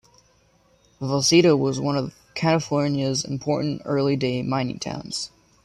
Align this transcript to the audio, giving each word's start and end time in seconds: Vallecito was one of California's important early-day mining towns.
Vallecito 0.99 1.55
was 1.55 1.79
one 1.79 1.95
of 1.95 2.15
California's 2.33 3.23
important 3.23 3.83
early-day 3.85 4.41
mining 4.41 4.79
towns. 4.79 5.29